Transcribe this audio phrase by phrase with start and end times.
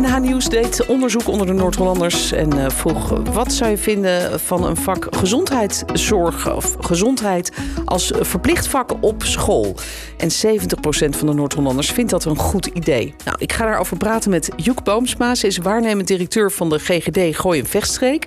[0.00, 4.64] NH Nieuws deed onderzoek onder de Noord-Hollanders en eh, vroeg wat zou je vinden van
[4.64, 7.52] een vak gezondheidszorg of gezondheid
[7.84, 9.74] als verplicht vak op school.
[10.16, 13.14] En 70% van de Noord-Hollanders vindt dat een goed idee.
[13.24, 15.34] Nou, ik ga daarover praten met Joek Boomsma.
[15.34, 18.26] Ze is waarnemend directeur van de GGD Gooi en Vechtstreek.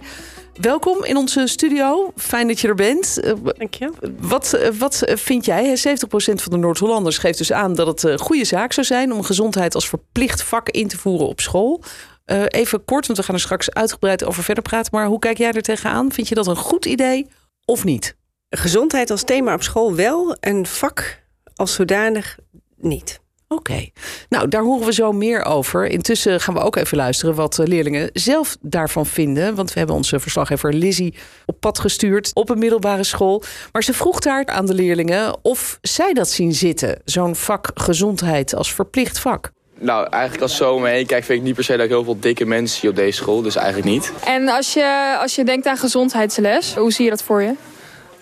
[0.54, 2.14] Welkom in onze studio.
[2.16, 3.20] Fijn dat je er bent.
[3.20, 3.92] Eh, Dank je.
[4.20, 5.66] Wat, eh, wat vind jij?
[5.66, 5.76] Hè?
[5.76, 9.24] 70% van de Noord-Hollanders geeft dus aan dat het een goede zaak zou zijn om
[9.24, 11.84] gezondheid als verplicht vak in te voeren op school.
[12.26, 14.92] Eh, even kort, want we gaan er straks uitgebreid over verder praten.
[14.96, 16.12] Maar hoe kijk jij er tegenaan?
[16.12, 17.28] Vind je dat een goed idee
[17.66, 18.16] of niet?
[18.50, 21.24] Gezondheid als thema op school wel, een vak
[21.56, 22.38] als zodanig
[22.78, 23.20] niet.
[23.52, 23.90] Oké,
[24.30, 25.86] nou daar horen we zo meer over.
[25.86, 29.56] Intussen gaan we ook even luisteren wat eh, leerlingen zelf daarvan vinden.
[29.56, 31.14] Want we hebben onze verslaggever Lizzie
[31.46, 33.44] op pad gestuurd op een middelbare school.
[33.72, 37.02] Maar ze vroeg daar aan de leerlingen of zij dat zien zitten.
[37.06, 39.52] Zo'n vak gezondheid als verplicht vak.
[39.80, 41.86] Nou, eigenlijk als ik zo om me heen kijk, vind ik niet per se dat
[41.86, 43.42] ik heel veel dikke mensen zie op deze school.
[43.42, 44.12] Dus eigenlijk niet.
[44.26, 47.54] En als je, als je denkt aan gezondheidsles, hoe zie je dat voor je?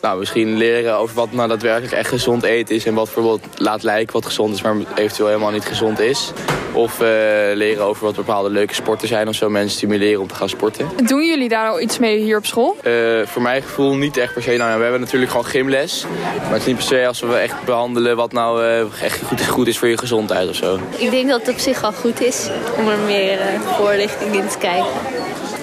[0.07, 2.85] Nou, misschien leren over wat nou daadwerkelijk echt gezond eten is.
[2.85, 6.31] En wat bijvoorbeeld laat lijken wat gezond is, maar eventueel helemaal niet gezond is.
[6.73, 7.07] Of eh,
[7.53, 9.49] leren over wat bepaalde leuke sporten zijn of zo.
[9.49, 10.89] Mensen stimuleren om te gaan sporten.
[11.05, 12.77] Doen jullie daar al iets mee hier op school?
[12.83, 12.93] Eh,
[13.25, 14.51] voor mijn gevoel niet echt per se.
[14.51, 16.05] Nou, we hebben natuurlijk gewoon gymles.
[16.41, 19.47] Maar het is niet per se als we echt behandelen wat nou eh, echt goed,
[19.47, 20.79] goed is voor je gezondheid of zo.
[20.97, 24.47] Ik denk dat het op zich wel goed is om er meer eh, voorlichting in
[24.47, 25.16] te kijken.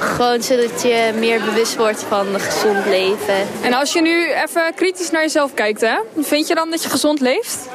[0.05, 3.49] Gewoon zodat je meer bewust wordt van een gezond leven.
[3.63, 5.97] En als je nu even kritisch naar jezelf kijkt, hè?
[6.19, 7.69] vind je dan dat je gezond leeft?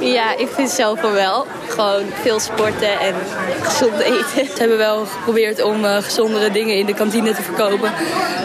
[0.00, 1.46] Ja, ik vind zelf wel wel.
[1.68, 3.14] Gewoon veel sporten en
[3.62, 4.46] gezond eten.
[4.46, 7.92] Ze hebben wel geprobeerd om uh, gezondere dingen in de kantine te verkopen.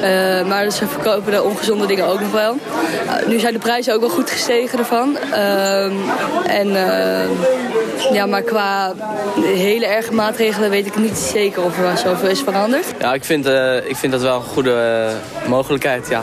[0.02, 2.58] Uh, maar ze verkopen de ongezonde dingen ook nog wel.
[3.06, 5.18] Uh, nu zijn de prijzen ook wel goed gestegen ervan.
[6.48, 6.76] en
[8.12, 8.94] ja, maar qua
[9.36, 12.86] hele erge maatregelen weet ik niet zeker of er zoveel is veranderd.
[13.00, 13.46] Ja, ik vind,
[13.86, 15.08] ik vind dat wel een goede
[15.48, 16.08] mogelijkheid.
[16.10, 16.22] Ja.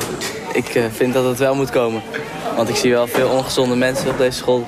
[0.53, 2.03] Ik vind dat het wel moet komen.
[2.57, 4.67] Want ik zie wel veel ongezonde mensen op deze school.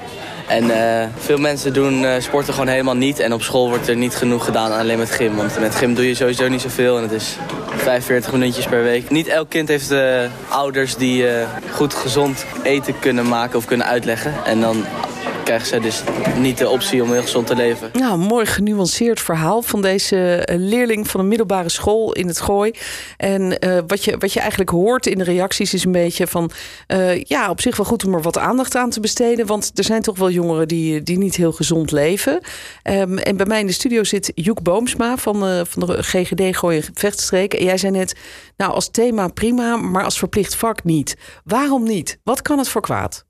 [0.49, 0.71] En
[1.19, 3.19] veel mensen doen sporten gewoon helemaal niet.
[3.19, 5.37] En op school wordt er niet genoeg gedaan alleen met gym.
[5.37, 6.97] Want met gym doe je sowieso niet zoveel.
[6.97, 7.37] En het is
[7.77, 9.11] 45 minuutjes per week.
[9.11, 9.95] Niet elk kind heeft
[10.49, 11.27] ouders die
[11.73, 14.35] goed gezond eten kunnen maken of kunnen uitleggen.
[14.45, 14.85] En dan
[15.45, 16.03] krijgen ze dus
[16.39, 17.91] niet de optie om heel gezond te leven.
[17.93, 22.73] Nou, mooi genuanceerd verhaal van deze leerling van een middelbare school in het Gooi.
[23.17, 26.51] En uh, wat, je, wat je eigenlijk hoort in de reacties is een beetje van...
[26.89, 29.47] Uh, ja, op zich wel goed om er wat aandacht aan te besteden.
[29.47, 32.41] Want er zijn toch wel jongeren die, die niet heel gezond leven.
[32.91, 36.83] Um, en bij mij in de studio zit Joek Boomsma van, van de GGD Gooi
[36.95, 37.55] Vechtstreek.
[37.55, 38.17] En jij zei net,
[38.57, 41.17] nou als thema prima, maar als verplicht vak niet.
[41.45, 42.19] Waarom niet?
[42.25, 43.25] Wat kan het voor kwaad?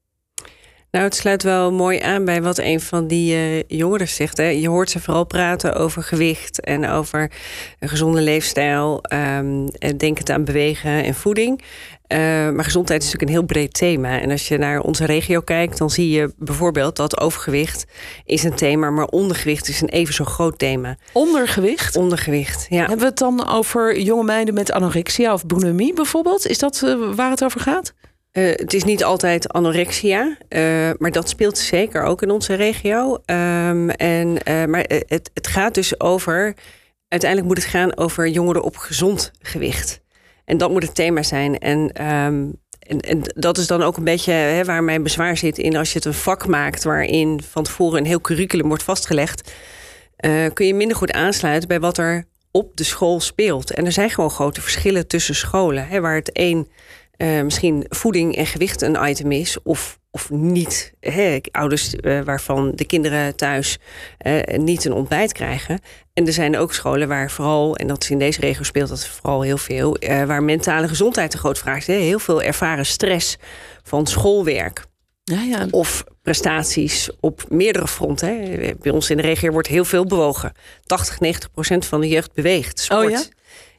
[0.94, 4.36] Nou, het sluit wel mooi aan bij wat een van die uh, jongeren zegt.
[4.36, 4.48] Hè.
[4.48, 7.30] Je hoort ze vooral praten over gewicht en over
[7.78, 9.00] een gezonde leefstijl.
[9.12, 11.60] Um, denkend aan bewegen en voeding.
[12.08, 12.18] Uh,
[12.50, 14.20] maar gezondheid is natuurlijk een heel breed thema.
[14.20, 17.84] En als je naar onze regio kijkt, dan zie je bijvoorbeeld dat overgewicht
[18.24, 20.96] is een thema, maar ondergewicht is een even zo groot thema.
[21.12, 21.96] Ondergewicht?
[21.96, 22.78] Ondergewicht, ja.
[22.78, 26.46] Hebben we het dan over jonge meiden met anorexia of bulimie bijvoorbeeld?
[26.46, 27.94] Is dat uh, waar het over gaat?
[28.34, 33.12] Uh, het is niet altijd anorexia, uh, maar dat speelt zeker ook in onze regio.
[33.26, 36.54] Um, en, uh, maar het, het gaat dus over.
[37.08, 40.00] Uiteindelijk moet het gaan over jongeren op gezond gewicht.
[40.44, 41.58] En dat moet het thema zijn.
[41.58, 45.58] En, um, en, en dat is dan ook een beetje hè, waar mijn bezwaar zit
[45.58, 49.52] in als je het een vak maakt waarin van tevoren een heel curriculum wordt vastgelegd.
[50.52, 53.70] kun je minder goed aansluiten bij wat er op de school speelt.
[53.70, 55.88] En er zijn gewoon grote verschillen tussen scholen.
[55.88, 56.68] Hè, waar het een
[57.18, 60.92] uh, misschien voeding en gewicht een item is, of, of niet.
[61.00, 63.78] Hè, ouders uh, waarvan de kinderen thuis
[64.26, 65.80] uh, niet een ontbijt krijgen.
[66.12, 69.06] En er zijn ook scholen waar vooral, en dat is in deze regio speelt dat
[69.06, 69.96] vooral heel veel,
[70.26, 71.86] waar mentale gezondheid een groot vraag is.
[71.86, 73.36] Hè, heel veel ervaren stress
[73.82, 74.84] van schoolwerk.
[75.24, 75.66] Ja, ja.
[75.70, 78.28] Of prestaties op meerdere fronten.
[78.28, 78.74] Hè.
[78.80, 80.52] Bij ons in de regio wordt heel veel bewogen.
[80.84, 82.78] 80, 90 procent van de jeugd beweegt.
[82.80, 83.04] Sport.
[83.04, 83.22] Oh ja?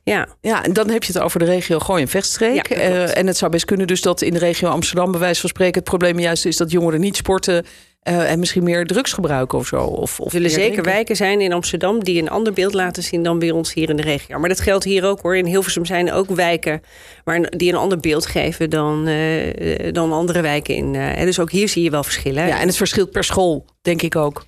[0.06, 0.28] Ja.
[0.42, 2.70] ja, en dan heb je het over de regio Gooi en Vechtstreek.
[2.70, 5.12] Ja, uh, en het zou best kunnen dus dat in de regio Amsterdam...
[5.12, 7.66] bij wijze van spreken het probleem juist is dat jongeren niet sporten...
[8.10, 9.82] Uh, en misschien meer drugs gebruiken of zo.
[9.82, 10.92] Of, of er zullen zeker drinken.
[10.92, 12.04] wijken zijn in Amsterdam...
[12.04, 14.40] die een ander beeld laten zien dan bij ons hier in de regio.
[14.40, 15.38] Maar dat geldt hier ook hoor.
[15.38, 16.82] In Hilversum zijn er ook wijken...
[17.24, 20.76] Waar, die een ander beeld geven dan, uh, dan andere wijken.
[20.76, 22.48] In, dus ook hier zie je wel verschillen.
[22.48, 24.46] Ja, en het verschilt per school, denk ik ook.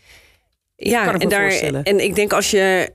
[0.80, 1.52] Ja, en, daar,
[1.84, 2.90] en ik denk als je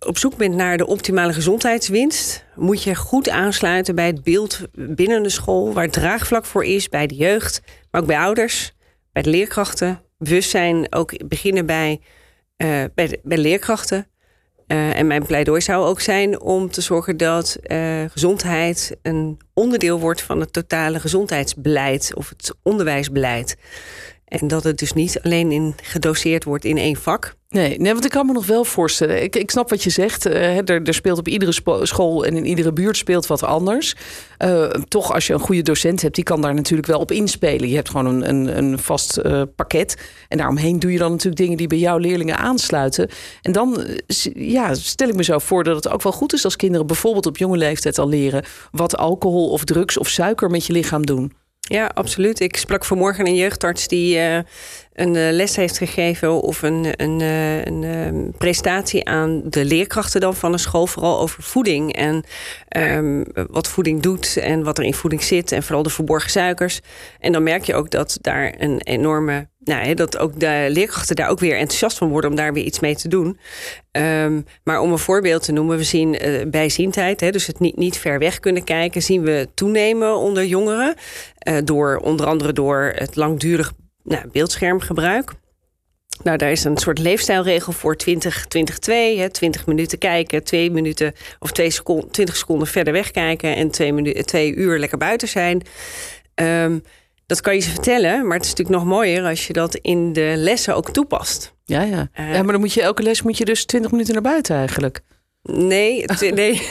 [0.00, 4.60] uh, op zoek bent naar de optimale gezondheidswinst, moet je goed aansluiten bij het beeld
[4.72, 8.72] binnen de school, waar het draagvlak voor is, bij de jeugd, maar ook bij ouders,
[9.12, 10.02] bij de leerkrachten.
[10.18, 12.00] Bewustzijn ook beginnen bij,
[12.56, 14.06] uh, bij, de, bij leerkrachten.
[14.66, 17.58] Uh, en mijn pleidooi zou ook zijn om te zorgen dat
[18.12, 23.56] gezondheid een onderdeel wordt van het totale gezondheidsbeleid of het onderwijsbeleid.
[24.30, 27.34] En dat het dus niet alleen in gedoseerd wordt in één vak.
[27.48, 29.22] Nee, nee, want ik kan me nog wel voorstellen.
[29.22, 30.26] Ik, ik snap wat je zegt.
[30.26, 33.94] Uh, er, er, speelt op iedere school en in iedere buurt speelt wat anders.
[34.44, 37.68] Uh, toch, als je een goede docent hebt, die kan daar natuurlijk wel op inspelen.
[37.68, 39.96] Je hebt gewoon een, een, een vast uh, pakket.
[40.28, 43.08] En daaromheen doe je dan natuurlijk dingen die bij jouw leerlingen aansluiten.
[43.42, 43.86] En dan
[44.34, 47.26] ja, stel ik me zo voor dat het ook wel goed is als kinderen bijvoorbeeld
[47.26, 51.32] op jonge leeftijd al leren wat alcohol of drugs of suiker met je lichaam doen.
[51.70, 52.40] Ja, absoluut.
[52.40, 54.38] Ik sprak vanmorgen een jeugdarts die uh,
[54.92, 60.20] een uh, les heeft gegeven of een, een, uh, een ehm, presentatie aan de leerkrachten
[60.20, 62.24] dan van een school, vooral over voeding en
[62.76, 66.80] um, wat voeding doet en wat er in voeding zit en vooral de verborgen suikers.
[67.20, 71.28] En dan merk je ook dat daar een enorme nou, dat ook de leerkrachten daar
[71.28, 73.38] ook weer enthousiast van worden om daar weer iets mee te doen.
[73.92, 77.76] Um, maar om een voorbeeld te noemen, we zien uh, bijziendheid, hè, dus het niet,
[77.76, 80.94] niet ver weg kunnen kijken, zien we toenemen onder jongeren.
[81.48, 83.72] Uh, door, onder andere door het langdurig
[84.02, 85.32] nou, beeldschermgebruik.
[86.22, 89.18] Nou, daar is een soort leefstijlregel voor 20, 20, 2.
[89.18, 93.92] Hè, 20 minuten kijken, 2 minuten of 2 seconden, 20 seconden verder wegkijken en 2,
[93.92, 95.62] minuten, 2 uur lekker buiten zijn.
[96.34, 96.82] Um,
[97.30, 100.12] dat kan je ze vertellen, maar het is natuurlijk nog mooier als je dat in
[100.12, 101.54] de lessen ook toepast.
[101.64, 102.08] Ja, ja.
[102.20, 104.56] Uh, ja maar dan moet je elke les moet je dus 20 minuten naar buiten
[104.56, 105.00] eigenlijk.
[105.52, 106.04] Nee,
[106.34, 106.68] nee.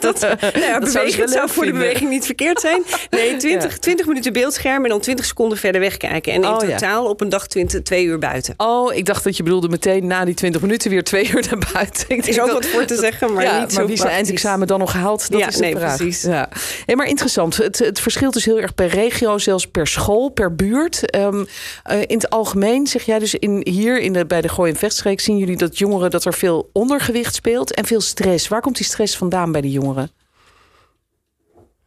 [0.00, 2.82] dat, nou ja, zou voor de beweging niet verkeerd zijn.
[3.10, 3.78] Nee, 20, ja.
[3.78, 6.32] 20 minuten beeldscherm en dan 20 seconden verder wegkijken.
[6.32, 7.08] En in oh, totaal ja.
[7.08, 8.54] op een dag 20, twee uur buiten.
[8.56, 11.68] Oh, ik dacht dat je bedoelde meteen na die 20 minuten weer twee uur naar
[11.72, 12.04] buiten.
[12.08, 12.54] Ik is ook dat...
[12.54, 15.40] wat voor te zeggen, maar niet maar zo wie zijn eindexamen dan nog gehaald, dat
[15.40, 15.96] ja, is nee, vraag.
[15.96, 16.22] precies.
[16.22, 16.48] Ja.
[16.86, 20.54] Hey, maar interessant, het, het verschilt dus heel erg per regio, zelfs per school, per
[20.54, 21.16] buurt.
[21.16, 21.46] Um,
[21.90, 24.76] uh, in het algemeen zeg jij dus in, hier in de, bij de Gooi- en
[24.76, 25.20] Vechtstreek...
[25.20, 28.48] zien jullie dat jongeren dat er veel ondergewicht speelt en veel stress.
[28.48, 30.10] Waar komt die stress vandaan bij de jongeren?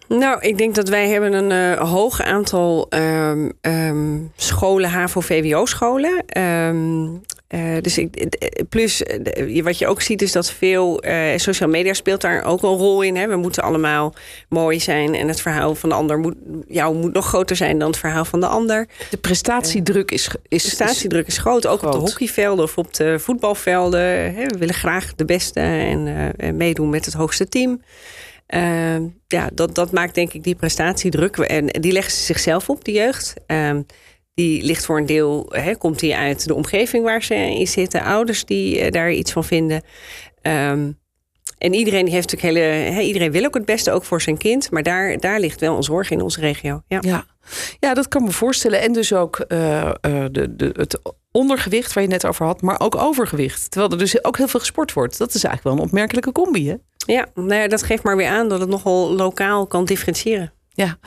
[0.07, 6.41] Nou, ik denk dat wij hebben een uh, hoog aantal um, um, scholen, HAVO-VWO-scholen.
[6.41, 7.21] Um,
[7.53, 8.35] uh, dus ik,
[8.69, 9.03] plus,
[9.63, 13.01] wat je ook ziet is dat veel uh, social media speelt daar ook een rol
[13.01, 13.15] in.
[13.15, 13.27] Hè.
[13.27, 14.13] We moeten allemaal
[14.49, 16.35] mooi zijn en het verhaal van de ander moet,
[16.67, 18.87] jou moet nog groter zijn dan het verhaal van de ander.
[19.09, 21.95] De prestatiedruk is, is prestatiedruk is groot, ook groot.
[21.95, 24.33] op de hockeyvelden of op de voetbalvelden.
[24.33, 24.45] Hè.
[24.45, 27.81] We willen graag de beste en uh, meedoen met het hoogste team.
[28.49, 28.95] Uh,
[29.27, 31.37] ja, dat, dat maakt denk ik die prestatiedruk.
[31.37, 33.33] En die leggen ze zichzelf op, de jeugd.
[34.33, 38.03] Die ligt voor een deel, hè, komt die uit de omgeving waar ze in zitten.
[38.03, 39.83] Ouders die uh, daar iets van vinden.
[40.41, 41.01] Um,
[41.57, 44.71] en iedereen heeft natuurlijk hele, hè, iedereen wil ook het beste, ook voor zijn kind.
[44.71, 46.81] Maar daar, daar ligt wel een zorg in onze regio.
[46.87, 47.25] Ja, ja.
[47.79, 48.81] ja dat kan me voorstellen.
[48.81, 50.99] En dus ook uh, uh, de, de, het
[51.31, 53.71] ondergewicht waar je net over had, maar ook overgewicht.
[53.71, 55.17] Terwijl er dus ook heel veel gesport wordt.
[55.17, 56.75] Dat is eigenlijk wel een opmerkelijke combi, hè?
[57.13, 60.53] Ja, nou ja, dat geeft maar weer aan dat het nogal lokaal kan differentiëren.
[60.69, 60.97] Ja.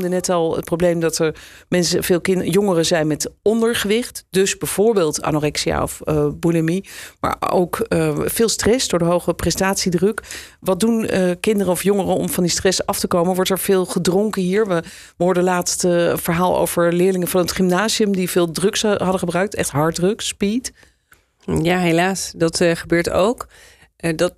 [0.00, 1.34] Noemde net al het probleem dat er
[1.68, 4.24] mensen, veel kinderen, jongeren zijn met ondergewicht.
[4.30, 6.88] Dus bijvoorbeeld anorexia of uh, bulimie.
[7.20, 10.22] Maar ook uh, veel stress door de hoge prestatiedruk.
[10.60, 13.34] Wat doen uh, kinderen of jongeren om van die stress af te komen?
[13.34, 14.66] Wordt er veel gedronken hier?
[14.66, 14.82] We,
[15.16, 15.80] we hoorden laatst
[16.14, 19.54] verhaal over leerlingen van het gymnasium die veel drugs hadden gebruikt.
[19.54, 20.72] Echt harddrugs, speed.
[21.62, 22.32] Ja, helaas.
[22.36, 23.46] Dat gebeurt ook.
[24.16, 24.34] Dat,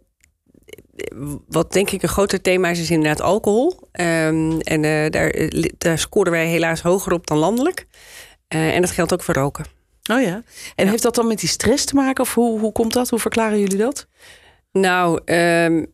[1.48, 3.80] wat denk ik een groter thema is, is inderdaad alcohol.
[3.92, 7.86] Um, en uh, daar, daar scoren wij helaas hoger op dan landelijk.
[8.48, 9.64] en dat geldt ook voor roken.
[10.10, 10.42] Oh ja.
[10.74, 10.90] En ja.
[10.90, 12.24] heeft dat dan met die stress te maken?
[12.24, 13.10] Of hoe, hoe komt dat?
[13.10, 14.06] Hoe verklaren jullie dat?
[14.72, 15.86] Nou, um,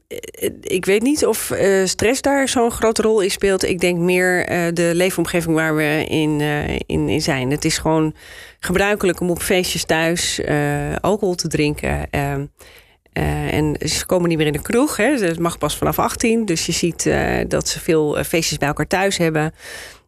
[0.60, 3.64] ik weet niet of uh, stress daar zo'n grote rol in speelt.
[3.64, 7.50] Ik denk meer uh, de leefomgeving waar we in, uh, in, in, zijn.
[7.50, 8.14] Het is gewoon
[8.60, 10.40] gebruikelijk om op feestjes thuis
[11.00, 12.08] alcohol te drinken.
[13.18, 14.96] Ehm, en ze komen niet meer in de kroeg.
[14.96, 15.16] Hè.
[15.18, 16.44] Dat mag pas vanaf 18.
[16.44, 17.10] Dus je ziet
[17.48, 19.54] dat ze veel feestjes bij elkaar thuis hebben.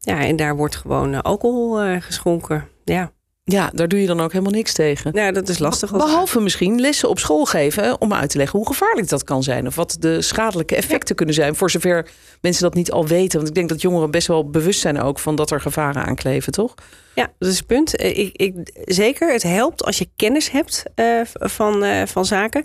[0.01, 2.69] Ja, en daar wordt gewoon alcohol geschonken.
[2.85, 3.13] Ja.
[3.51, 5.11] Ja, daar doe je dan ook helemaal niks tegen.
[5.15, 5.91] Ja, dat is lastig.
[5.91, 9.67] Behalve misschien lessen op school geven om uit te leggen hoe gevaarlijk dat kan zijn.
[9.67, 11.15] Of wat de schadelijke effecten ja.
[11.15, 11.55] kunnen zijn.
[11.57, 12.09] Voor zover
[12.41, 13.37] mensen dat niet al weten.
[13.37, 16.53] Want ik denk dat jongeren best wel bewust zijn ook van dat er gevaren aankleven,
[16.53, 16.75] toch?
[17.15, 18.03] Ja, dat is het punt.
[18.03, 18.55] Ik, ik,
[18.85, 22.65] zeker, het helpt als je kennis hebt uh, van, uh, van zaken.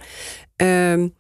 [0.56, 1.14] Um,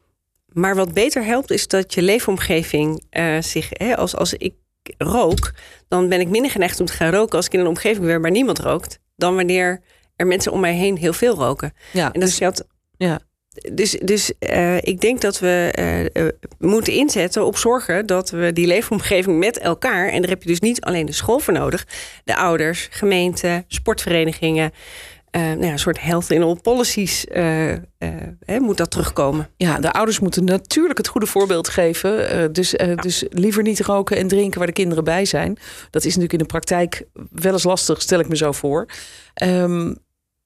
[0.55, 4.53] maar wat beter helpt is dat je leefomgeving uh, zich, hè, als, als ik
[4.97, 5.53] rook,
[5.87, 8.21] dan ben ik minder geneigd om te gaan roken als ik in een omgeving ben
[8.21, 9.81] waar niemand rookt, dan wanneer
[10.15, 11.73] er mensen om mij heen heel veel roken.
[11.91, 12.63] Ja, En dat geldt.
[12.97, 13.19] ja.
[13.71, 18.53] Dus, dus eh, ik denk dat we eh, eh, moeten inzetten op zorgen dat we
[18.53, 21.87] die leefomgeving met elkaar, en daar heb je dus niet alleen de school voor nodig,
[22.23, 24.71] de ouders, gemeenten, sportverenigingen,
[25.41, 27.79] nou ja, een soort health in all policies eh, eh,
[28.45, 29.49] hè, moet dat terugkomen.
[29.57, 32.29] Ja, de ouders moeten natuurlijk het goede voorbeeld geven.
[32.29, 35.57] Eh, dus, eh, dus liever niet roken en drinken waar de kinderen bij zijn.
[35.89, 38.85] Dat is natuurlijk in de praktijk wel eens lastig, stel ik me zo voor.
[39.33, 39.93] Ehm,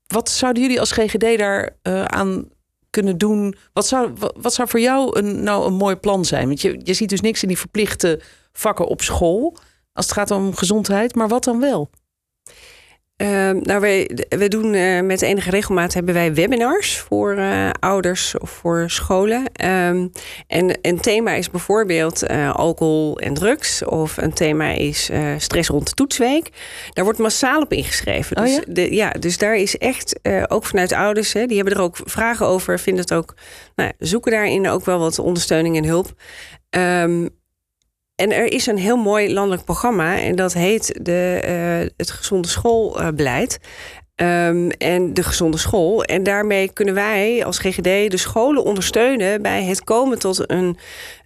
[0.07, 2.47] wat zouden jullie als GGD daar eh, aan
[2.89, 3.55] kunnen doen?
[3.73, 6.47] Wat zou, wat, wat zou voor jou een, nou een mooi plan zijn?
[6.47, 9.57] Want je, je ziet dus niks in die verplichte vakken op school.
[9.93, 11.89] Als het gaat om gezondheid, maar wat dan wel?
[13.19, 18.37] Ehm, nou, wij, wij doen eh, met enige regelmaat hebben wij webinars voor eh, ouders
[18.37, 19.43] of voor scholen.
[19.53, 20.07] Ehm,
[20.47, 23.85] en een thema is bijvoorbeeld eh, alcohol en drugs.
[23.85, 26.49] Of een thema is stress rond de toetsweek.
[26.93, 28.37] Daar wordt massaal op ingeschreven.
[28.37, 28.61] Oh dus, ja?
[28.67, 32.45] de, ja, dus daar is echt, ook vanuit ouders, hè, die hebben er ook vragen
[32.45, 32.79] over.
[32.79, 33.35] Vinden het ook,
[33.75, 36.13] nou, zoeken daarin ook wel wat ondersteuning en hulp.
[36.69, 37.27] Ehm,
[38.19, 42.47] en er is een heel mooi landelijk programma en dat heet de, eh, het Gezonde
[42.47, 43.59] Schoolbeleid.
[44.15, 46.03] Ehm, en de gezonde school.
[46.03, 50.77] En daarmee kunnen wij als GGD de scholen ondersteunen bij het komen tot een,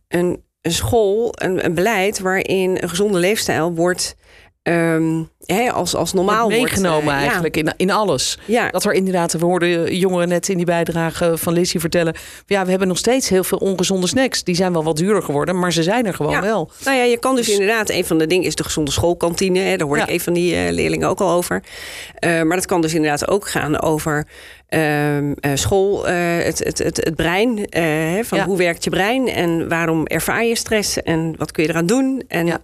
[0.08, 4.16] een, een school, een, een beleid waarin een gezonde leefstijl wordt
[4.62, 7.22] ehm, hè, als, als normaal Wordt meegenomen wordt, eh, ja.
[7.24, 8.38] eigenlijk in, in alles.
[8.46, 8.70] Ja.
[8.70, 12.16] Dat er inderdaad, we hoorden jongeren net in die bijdrage van Lizzie vertellen.
[12.46, 14.44] Ja, we hebben nog steeds heel veel ongezonde snacks.
[14.44, 16.42] Die zijn wel wat duurder geworden, maar ze zijn er gewoon Ja.
[16.42, 16.72] wel.
[16.86, 19.60] Nou ja, je kan dus, inderdaad, een van de dingen is de gezonde schoolkantine.
[19.60, 21.64] Hè, daar hoor ik een van die eh, leerlingen ook al over.
[22.20, 24.28] Eh, maar dat kan dus inderdaad ook gaan over
[24.68, 27.68] ehm, eh, school, het, het, het, het brein.
[28.26, 28.46] van Ja.
[28.46, 32.24] hoe werkt je brein en waarom ervaar je stress en wat kun je eraan doen.
[32.28, 32.60] En, Ja.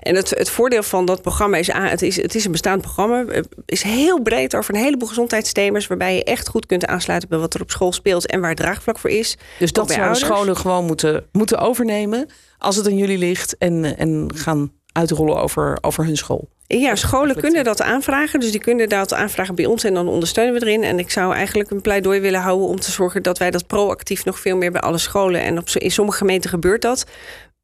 [0.00, 3.24] en het, het voordeel van dat programma is, het is, het is een bestaand programma.
[3.66, 5.86] is heel breed over een heleboel gezondheidsthema's.
[5.86, 8.58] Waarbij je echt goed kunt aansluiten bij wat er op school speelt en waar het
[8.58, 9.36] draagvlak voor is.
[9.58, 13.56] Dus dat zouden scholen gewoon moeten, moeten overnemen als het aan jullie ligt.
[13.58, 16.48] En, en gaan uitrollen over, over hun school.
[16.66, 18.40] Ja, scholen kunnen dat aanvragen.
[18.40, 20.82] Dus die kunnen dat aanvragen bij ons en dan ondersteunen we erin.
[20.82, 24.24] En ik zou eigenlijk een pleidooi willen houden om te zorgen dat wij dat proactief
[24.24, 25.40] nog veel meer bij alle scholen.
[25.40, 27.06] En op, in sommige gemeenten gebeurt dat.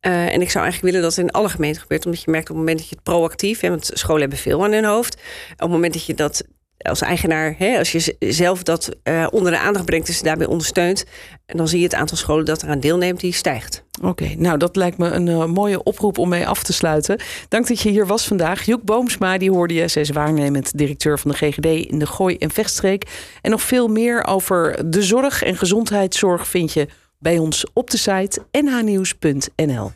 [0.00, 2.05] Eh, en ik zou eigenlijk willen dat het in alle gemeenten gebeurt.
[2.05, 4.64] Omdat je merkt op het moment dat je het proactief, hè, want scholen hebben veel
[4.64, 5.14] aan hun hoofd.
[5.52, 6.45] Op het moment dat je dat
[6.78, 10.47] als eigenaar, hè, als je zelf dat eh, onder de aandacht brengt en ze daarbij
[10.47, 11.05] ondersteunt.
[11.47, 13.85] En dan zie je het aantal scholen dat eraan deelneemt, die stijgt.
[14.02, 17.21] Oké, nou dat lijkt me een eh, mooie oproep om mee af te sluiten.
[17.49, 18.64] Dank dat je hier was vandaag.
[18.64, 19.88] Joek Boomsma, die hoorde je.
[19.88, 23.05] Zij is waarnemend directeur van de GGD in de Gooi- en Vechtstreek.
[23.43, 27.96] En nog veel meer over de zorg en gezondheidszorg vind je bij ons op de
[27.96, 29.92] site nhnieuws.nl.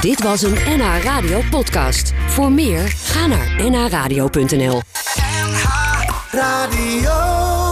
[0.00, 2.12] Dit was een NH Radio podcast.
[2.26, 4.80] Voor meer, ga naar nhradio.nl.
[6.30, 7.67] Radio.